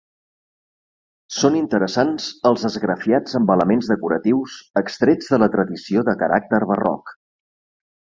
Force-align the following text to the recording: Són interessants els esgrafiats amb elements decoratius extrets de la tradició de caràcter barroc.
Són 1.39 1.57
interessants 1.57 2.29
els 2.49 2.63
esgrafiats 2.69 3.37
amb 3.39 3.53
elements 3.55 3.89
decoratius 3.91 4.55
extrets 4.83 5.29
de 5.35 5.39
la 5.45 5.51
tradició 5.57 6.05
de 6.09 6.17
caràcter 6.23 6.63
barroc. 6.73 7.13